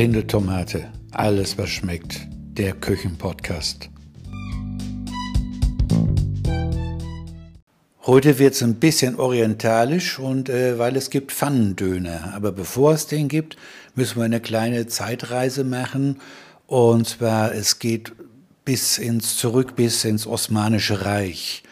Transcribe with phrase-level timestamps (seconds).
[0.00, 2.26] Blinde Tomate, alles was schmeckt.
[2.54, 3.90] Der Küchenpodcast.
[8.06, 12.32] Heute wird es ein bisschen orientalisch und äh, weil es gibt Pfannendöner.
[12.34, 13.58] Aber bevor es den gibt,
[13.94, 16.18] müssen wir eine kleine Zeitreise machen.
[16.66, 18.12] Und zwar, es geht
[18.64, 21.62] bis ins zurück bis ins Osmanische Reich,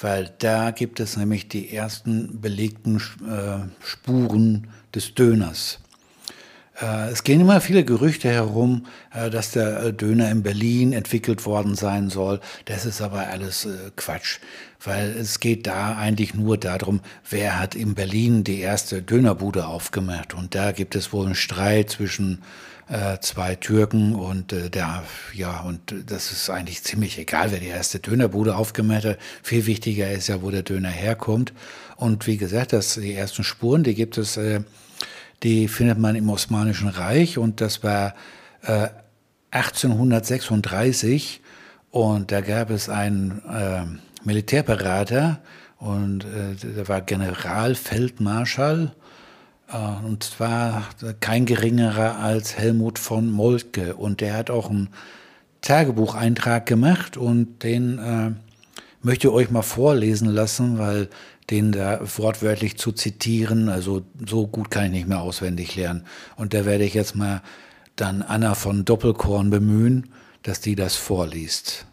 [0.00, 5.78] weil da gibt es nämlich die ersten belegten äh, Spuren des Döners.
[6.80, 11.44] Äh, es gehen immer viele Gerüchte herum, äh, dass der äh, Döner in Berlin entwickelt
[11.44, 12.40] worden sein soll.
[12.66, 14.38] Das ist aber alles Quatsch,
[14.82, 20.34] weil es geht da eigentlich nur darum, wer hat in Berlin die erste Dönerbude aufgemacht.
[20.34, 22.42] Und da gibt es wohl einen Streit zwischen
[23.20, 25.02] zwei Türken und der,
[25.34, 29.18] ja, und das ist eigentlich ziemlich egal, wer die erste Dönerbude aufgemacht hat.
[29.42, 31.52] Viel wichtiger ist ja, wo der Döner herkommt.
[31.96, 34.38] Und wie gesagt, das, die ersten Spuren, die gibt es
[35.42, 38.14] die findet man im Osmanischen Reich und das war
[38.62, 38.88] äh,
[39.50, 41.40] 1836
[41.90, 43.84] und da gab es einen äh,
[44.24, 45.40] Militärberater
[45.78, 48.92] und äh, der war Generalfeldmarschall
[49.72, 50.88] äh, und zwar
[51.20, 53.94] kein geringerer als Helmut von Moltke.
[53.94, 54.88] Und der hat auch einen
[55.60, 58.30] Tagebucheintrag gemacht und den äh,
[59.02, 61.08] möchte ich euch mal vorlesen lassen, weil
[61.50, 66.06] den da wortwörtlich zu zitieren, also so gut kann ich nicht mehr auswendig lernen.
[66.36, 67.42] Und da werde ich jetzt mal
[67.96, 71.86] dann Anna von Doppelkorn bemühen, dass die das vorliest.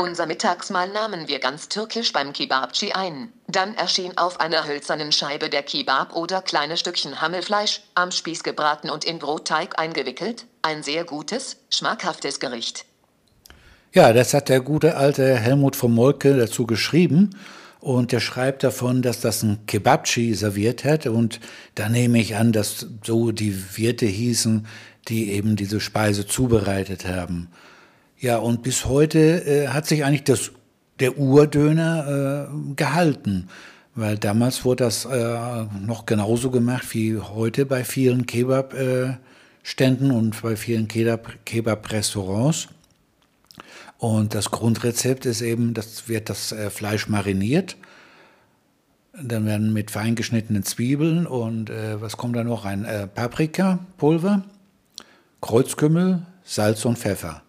[0.00, 3.30] Unser Mittagsmahl nahmen wir ganz türkisch beim Kebabci ein.
[3.48, 8.88] Dann erschien auf einer hölzernen Scheibe der Kebab oder kleine Stückchen Hammelfleisch, am Spieß gebraten
[8.88, 10.46] und in Brotteig eingewickelt.
[10.62, 12.86] Ein sehr gutes, schmackhaftes Gericht.
[13.92, 17.36] Ja, das hat der gute alte Helmut von Molke dazu geschrieben.
[17.80, 21.06] Und er schreibt davon, dass das ein Kebabchi serviert hat.
[21.06, 21.40] Und
[21.74, 24.66] da nehme ich an, dass so die Wirte hießen,
[25.08, 27.48] die eben diese Speise zubereitet haben.
[28.18, 30.50] Ja, und bis heute äh, hat sich eigentlich das,
[31.00, 33.48] der Urdöner äh, gehalten.
[33.94, 40.54] Weil damals wurde das äh, noch genauso gemacht wie heute bei vielen Kebab-Ständen und bei
[40.54, 42.68] vielen Kebab-Restaurants.
[44.00, 47.76] Und das Grundrezept ist eben, das wird das äh, Fleisch mariniert.
[49.12, 52.86] Dann werden mit fein geschnittenen Zwiebeln und äh, was kommt da noch rein?
[52.86, 54.44] Äh, Paprikapulver,
[55.42, 57.42] Kreuzkümmel, Salz und Pfeffer.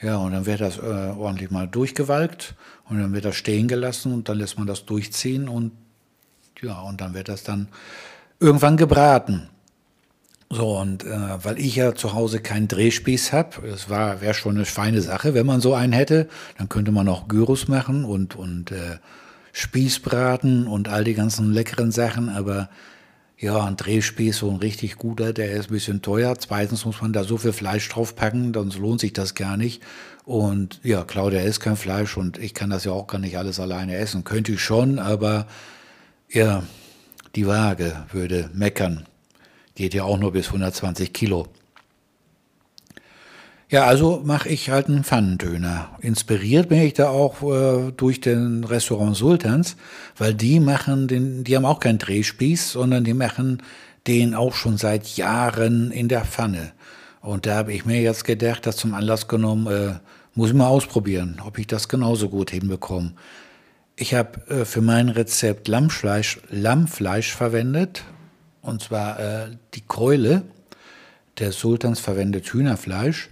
[0.00, 2.54] Ja, und dann wird das äh, ordentlich mal durchgewalkt
[2.88, 5.72] und dann wird das stehen gelassen und dann lässt man das durchziehen und
[6.62, 7.68] ja, und dann wird das dann
[8.40, 9.50] irgendwann gebraten.
[10.50, 14.64] So, und äh, weil ich ja zu Hause keinen Drehspieß habe, es wäre schon eine
[14.64, 16.26] feine Sache, wenn man so einen hätte,
[16.56, 18.96] dann könnte man auch Gyros machen und, und äh,
[19.52, 22.70] Spießbraten und all die ganzen leckeren Sachen, aber
[23.36, 26.36] ja, ein Drehspieß, so ein richtig guter, der ist ein bisschen teuer.
[26.38, 29.82] Zweitens muss man da so viel Fleisch draufpacken, sonst lohnt sich das gar nicht.
[30.24, 33.60] Und ja, Claudia isst kein Fleisch und ich kann das ja auch gar nicht alles
[33.60, 34.24] alleine essen.
[34.24, 35.46] Könnte ich schon, aber
[36.28, 36.64] ja,
[37.36, 39.06] die Waage würde meckern.
[39.78, 41.46] Geht ja auch nur bis 120 Kilo.
[43.70, 45.90] Ja, also mache ich halt einen Pfannendöner.
[46.00, 49.76] Inspiriert bin ich da auch äh, durch den Restaurant Sultans,
[50.16, 53.62] weil die machen den, die haben auch keinen Drehspieß, sondern die machen
[54.08, 56.72] den auch schon seit Jahren in der Pfanne.
[57.20, 59.94] Und da habe ich mir jetzt gedacht, das zum Anlass genommen, äh,
[60.34, 63.12] muss ich mal ausprobieren, ob ich das genauso gut hinbekomme.
[63.94, 68.02] Ich habe äh, für mein Rezept Lammfleisch, Lammfleisch verwendet,
[68.62, 70.42] und zwar äh, die Keule
[71.38, 73.30] der Sultans verwendet Hühnerfleisch.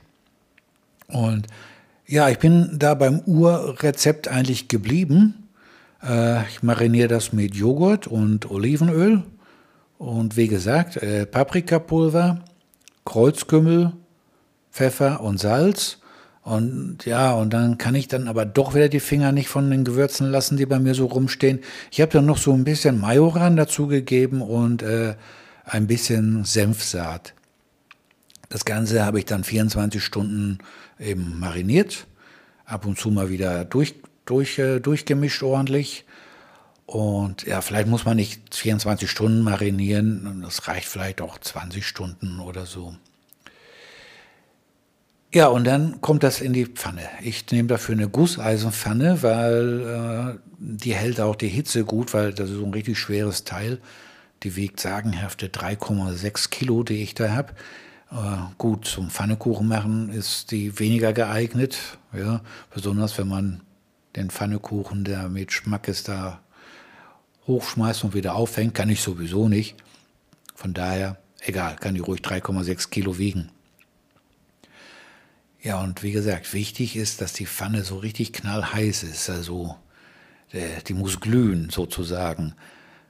[1.08, 1.46] Und
[2.06, 5.48] ja, ich bin da beim Urrezept eigentlich geblieben.
[6.02, 9.22] Äh, ich mariniere das mit Joghurt und Olivenöl.
[9.98, 12.44] Und wie gesagt, äh, Paprikapulver,
[13.04, 13.92] Kreuzkümmel,
[14.70, 15.98] Pfeffer und Salz.
[16.46, 19.82] Und ja, und dann kann ich dann aber doch wieder die Finger nicht von den
[19.82, 21.58] Gewürzen lassen, die bei mir so rumstehen.
[21.90, 25.16] Ich habe dann noch so ein bisschen Majoran dazugegeben und äh,
[25.64, 27.34] ein bisschen Senfsaat.
[28.48, 30.58] Das Ganze habe ich dann 24 Stunden
[31.00, 32.06] eben mariniert,
[32.64, 36.04] ab und zu mal wieder durch, durch, äh, durchgemischt ordentlich.
[36.86, 42.38] Und ja, vielleicht muss man nicht 24 Stunden marinieren, das reicht vielleicht auch 20 Stunden
[42.38, 42.94] oder so.
[45.36, 47.02] Ja, und dann kommt das in die Pfanne.
[47.20, 52.48] Ich nehme dafür eine Gusseisenpfanne, weil äh, die hält auch die Hitze gut, weil das
[52.48, 53.78] ist so ein richtig schweres Teil.
[54.44, 57.52] Die wiegt sagenhafte 3,6 Kilo, die ich da habe.
[58.10, 58.14] Äh,
[58.56, 61.98] gut, zum Pfannekuchen machen ist die weniger geeignet.
[62.14, 62.40] Ja,
[62.72, 63.60] besonders wenn man
[64.16, 66.40] den Pfannekuchen, der mit Schmackes da
[67.46, 69.76] hochschmeißt und wieder aufhängt, kann ich sowieso nicht.
[70.54, 73.50] Von daher egal, kann die ruhig 3,6 Kilo wiegen.
[75.66, 79.74] Ja, und wie gesagt, wichtig ist, dass die Pfanne so richtig knallheiß ist, also
[80.52, 82.54] äh, die muss glühen sozusagen.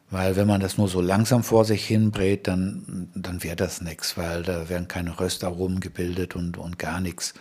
[0.09, 3.83] Weil wenn man das nur so langsam vor sich hin brät, dann, dann wäre das
[3.83, 7.35] nichts, weil da werden keine Röstaromen gebildet und, und gar nichts.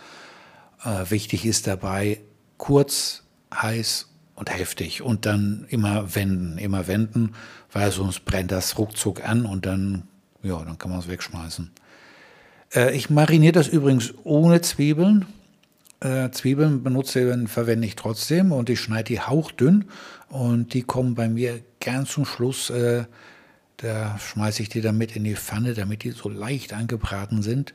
[0.84, 2.20] Äh, wichtig ist dabei
[2.58, 3.22] kurz,
[3.54, 7.32] heiß und heftig und dann immer wenden, immer wenden,
[7.72, 10.02] weil sonst brennt das ruckzuck an und dann,
[10.42, 11.70] ja, dann kann man es wegschmeißen.
[12.74, 15.26] Äh, ich mariniere das übrigens ohne Zwiebeln.
[16.00, 19.86] Äh, Zwiebeln benutze, verwende ich trotzdem und ich schneide die hauchdünn
[20.28, 22.70] und die kommen bei mir gern zum Schluss.
[22.70, 23.04] Äh,
[23.78, 27.74] da schmeiße ich die dann mit in die Pfanne, damit die so leicht angebraten sind.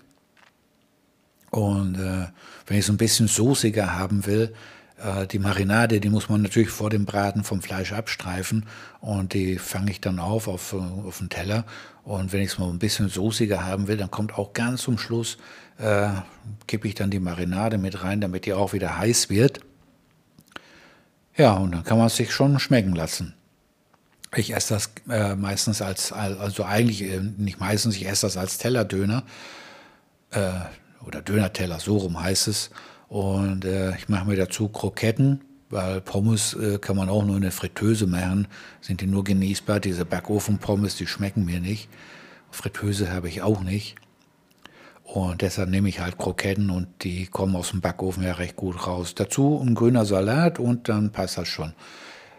[1.51, 2.27] Und äh,
[2.65, 4.80] wenn ich so ein bisschen soßiger haben will, äh,
[5.31, 8.65] die Marinade, die muss man natürlich vor dem Braten vom Fleisch abstreifen
[8.99, 11.65] und die fange ich dann auf auf, äh, auf den Teller.
[12.03, 14.97] Und wenn ich es mal ein bisschen soßiger haben will, dann kommt auch ganz zum
[14.97, 15.37] Schluss,
[15.77, 16.09] äh,
[16.67, 19.61] kippe ich dann die Marinade mit rein, damit die auch wieder heiß wird.
[21.35, 23.33] Ja, und dann kann man es sich schon schmecken lassen.
[24.35, 28.57] Ich esse das äh, meistens als, also eigentlich äh, nicht meistens, ich esse das als
[28.57, 29.23] Tellerdöner
[30.31, 30.51] äh,
[31.05, 32.69] oder Dönerteller, so rum heißt es.
[33.11, 37.41] Und äh, ich mache mir dazu Kroketten, weil Pommes äh, kann man auch nur in
[37.41, 38.47] der Fritteuse machen,
[38.79, 39.81] sind die nur genießbar.
[39.81, 41.89] Diese Backofen-Pommes, die schmecken mir nicht.
[42.51, 43.95] Fritteuse habe ich auch nicht.
[45.03, 48.87] Und deshalb nehme ich halt Kroketten und die kommen aus dem Backofen ja recht gut
[48.87, 49.13] raus.
[49.13, 51.73] Dazu ein grüner Salat und dann passt das schon.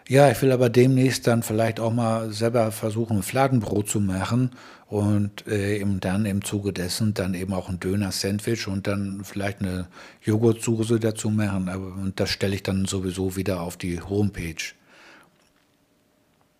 [0.08, 4.50] Ja, ich will aber demnächst dann vielleicht auch mal selber versuchen, Fladenbrot zu machen
[4.88, 9.60] und äh, eben dann im Zuge dessen dann eben auch ein Döner-Sandwich und dann vielleicht
[9.60, 9.86] eine
[10.22, 11.68] Joghurtsoße dazu machen.
[11.68, 14.74] Aber, und das stelle ich dann sowieso wieder auf die Homepage.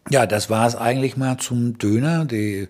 [0.08, 2.24] Ja, das war es eigentlich mal zum Döner.
[2.24, 2.68] Die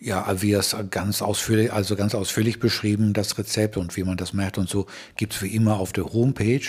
[0.00, 4.32] ja, wie es ganz ausführlich, also ganz ausführlich beschrieben, das Rezept und wie man das
[4.32, 6.62] macht und so, gibt es wie immer auf der Homepage.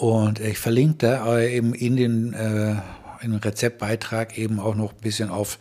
[0.00, 2.70] Und ich verlinke da eben in den, äh,
[3.20, 5.58] in den Rezeptbeitrag eben auch noch ein bisschen auf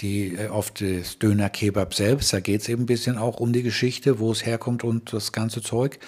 [0.00, 2.32] die, äh, auf das Döner-Kebab selbst.
[2.32, 5.30] Da geht es eben ein bisschen auch um die Geschichte, wo es herkommt und das
[5.32, 5.98] ganze Zeug.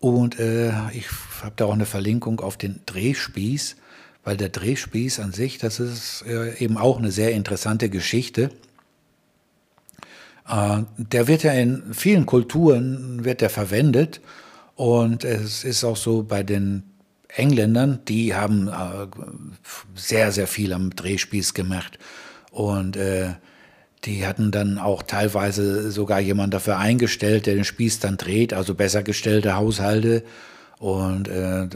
[0.00, 1.06] Und äh, ich
[1.42, 3.76] habe da auch eine Verlinkung auf den Drehspieß,
[4.22, 8.50] weil der Drehspieß an sich, das ist äh, eben auch eine sehr interessante Geschichte.
[10.46, 14.20] Äh, der wird ja in vielen Kulturen wird der verwendet
[14.74, 16.82] und es ist auch so bei den
[17.36, 19.06] Engländern, die haben äh,
[19.94, 21.98] sehr, sehr viel am Drehspieß gemacht.
[22.50, 23.34] Und äh,
[24.04, 28.74] die hatten dann auch teilweise sogar jemand dafür eingestellt, der den Spieß dann dreht, also
[28.74, 30.22] besser gestellte Haushalte.
[30.78, 31.68] Und äh,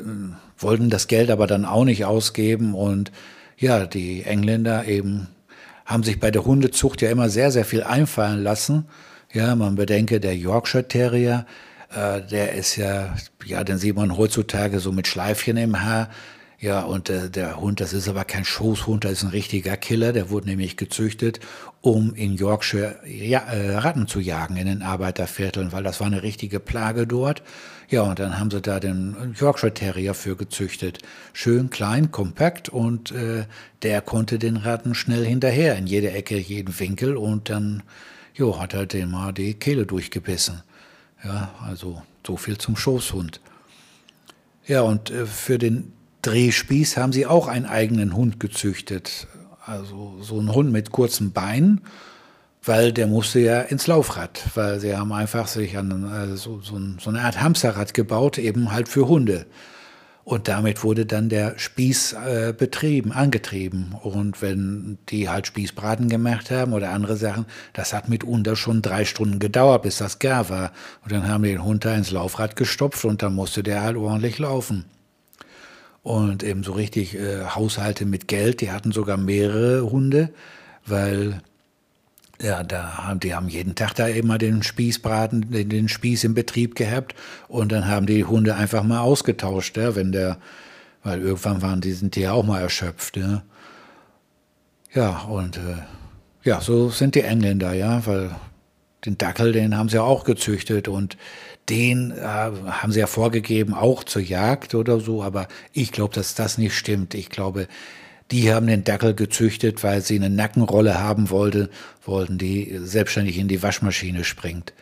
[0.59, 2.75] wollten das Geld aber dann auch nicht ausgeben.
[2.75, 3.11] Und
[3.57, 5.29] ja, die Engländer eben
[5.87, 8.87] haben sich bei der Hundezucht ja immer sehr, sehr viel einfallen lassen.
[9.33, 11.47] Ja, man bedenke, der Yorkshire Terrier,
[11.95, 13.15] äh, der ist ja,
[13.45, 16.11] ja, den sieht man heutzutage so mit Schleifchen im Haar.
[16.61, 20.13] Ja, und äh, der Hund, das ist aber kein Schoßhund, das ist ein richtiger Killer.
[20.13, 21.39] Der wurde nämlich gezüchtet,
[21.83, 26.25] um in Yorkshire ja, äh, Ratten zu jagen in den Arbeitervierteln, weil das war eine
[26.25, 27.43] richtige Plage dort.
[27.89, 30.99] Ja, und dann haben sie da den Yorkshire Terrier für gezüchtet.
[31.33, 33.45] Schön klein, kompakt und äh,
[33.83, 37.85] der konnte den Ratten schnell hinterher in jede Ecke, jeden Winkel und dann
[38.35, 40.63] jo, hat er dem mal die Kehle durchgebissen.
[41.25, 43.41] Ja, also so viel zum Schoßhund.
[44.67, 49.27] Ja, und äh, für den Drehspieß haben sie auch einen eigenen Hund gezüchtet.
[49.65, 51.83] Also so einen Hund mit kurzen Beinen,
[52.63, 56.81] weil der musste ja ins Laufrad, weil sie haben einfach sich an also so, so,
[56.99, 59.47] so eine Art Hamsterrad gebaut, eben halt für Hunde.
[60.29, 63.95] Und damit wurde dann der Spieß äh, betrieben, angetrieben.
[64.03, 69.07] Und wenn die halt Spießbraten gemacht haben oder andere Sachen, das hat mitunter schon drei
[69.07, 70.73] Stunden gedauert, bis das gar war.
[71.03, 73.97] Und dann haben die den Hund da ins Laufrad gestopft und dann musste der halt
[73.97, 74.85] ordentlich laufen.
[76.03, 80.29] Und eben so richtig äh, Haushalte mit Geld, die hatten sogar mehrere Hunde,
[80.85, 81.41] weil
[82.41, 86.35] ja, da haben, die haben jeden Tag da immer den Spießbraten, den, den Spieß im
[86.35, 87.15] Betrieb gehabt
[87.49, 90.39] und dann haben die Hunde einfach mal ausgetauscht, ja, wenn der,
[91.03, 93.43] weil irgendwann waren die, sind die ja auch mal erschöpft, ja.
[94.95, 95.83] Ja, und äh,
[96.45, 98.35] ja, so sind die Engländer, ja, weil
[99.05, 101.17] den Dackel, den haben sie auch gezüchtet und
[101.69, 106.35] den äh, haben sie ja vorgegeben, auch zur Jagd oder so, aber ich glaube, dass
[106.35, 107.15] das nicht stimmt.
[107.15, 107.69] Ich glaube,
[108.31, 111.71] die haben den Dackel gezüchtet, weil sie eine Nackenrolle haben wollte,
[112.05, 114.73] wollten, die selbstständig in die Waschmaschine springt.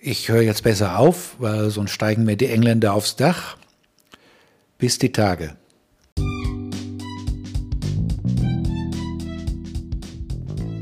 [0.00, 3.56] Ich höre jetzt besser auf, weil sonst steigen mir die Engländer aufs Dach.
[4.78, 5.56] Bis die Tage.